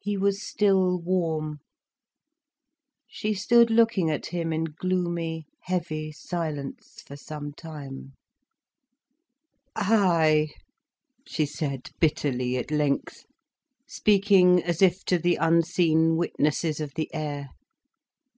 He 0.00 0.18
was 0.18 0.42
still 0.42 0.98
warm. 1.00 1.60
She 3.08 3.32
stood 3.32 3.70
looking 3.70 4.10
at 4.10 4.26
him 4.26 4.52
in 4.52 4.64
gloomy, 4.64 5.46
heavy 5.60 6.12
silence, 6.14 7.02
for 7.06 7.16
some 7.16 7.54
time. 7.54 8.12
"Ay," 9.74 10.50
she 11.26 11.46
said 11.46 11.88
bitterly, 12.00 12.58
at 12.58 12.70
length, 12.70 13.24
speaking 13.86 14.62
as 14.62 14.82
if 14.82 15.06
to 15.06 15.16
the 15.18 15.36
unseen 15.36 16.18
witnesses 16.18 16.78
of 16.78 16.92
the 16.94 17.08
air. 17.14 17.48